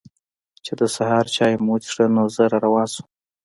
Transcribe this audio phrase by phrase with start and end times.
[0.65, 3.07] چې د سهار چای مو وڅښه نو زه را روان شوم.